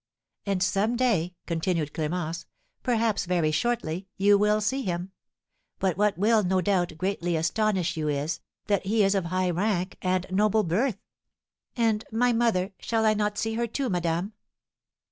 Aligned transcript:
"And 0.47 0.63
some 0.63 0.95
day," 0.95 1.35
continued 1.45 1.93
Clémence, 1.93 2.45
"perhaps 2.81 3.25
very 3.27 3.51
shortly, 3.51 4.07
you 4.17 4.35
will 4.35 4.59
see 4.59 4.81
him. 4.81 5.11
But 5.77 5.95
what 5.95 6.17
will, 6.17 6.41
no 6.41 6.59
doubt, 6.59 6.97
greatly 6.97 7.35
astonish 7.35 7.95
you, 7.95 8.07
is 8.09 8.39
that 8.65 8.87
he 8.87 9.03
is 9.03 9.13
of 9.13 9.25
high 9.25 9.51
rank 9.51 9.97
and 10.01 10.25
noble 10.31 10.63
birth." 10.63 10.97
"And 11.77 12.03
my 12.11 12.33
mother, 12.33 12.73
shall 12.79 13.05
I 13.05 13.13
not 13.13 13.37
see 13.37 13.53
her, 13.53 13.67
too, 13.67 13.89
madame?" 13.89 14.33